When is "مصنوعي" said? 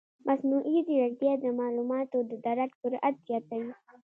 0.27-0.77